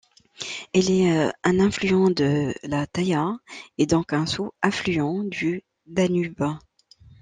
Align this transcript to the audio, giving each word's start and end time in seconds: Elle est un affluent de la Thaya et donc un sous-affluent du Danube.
Elle 0.73 0.89
est 0.89 1.31
un 1.43 1.59
affluent 1.59 2.09
de 2.09 2.55
la 2.63 2.87
Thaya 2.87 3.37
et 3.77 3.85
donc 3.85 4.13
un 4.13 4.25
sous-affluent 4.25 5.25
du 5.25 5.61
Danube. 5.85 6.43